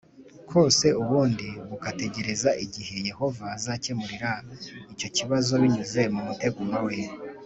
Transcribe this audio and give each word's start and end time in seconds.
kose 0.49 0.87
ubundi 1.01 1.47
bagategereza 1.69 2.49
igihe 2.65 2.95
Yehova 3.09 3.45
azakemurira 3.57 4.31
icyo 4.93 5.09
kibazo 5.17 5.51
binyuze 5.61 6.01
ku 6.13 6.19
muteguro 6.27 6.77
we 6.87 6.95